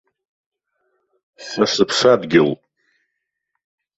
Са 1.47 1.63
сыԥсадгьып. 1.73 2.59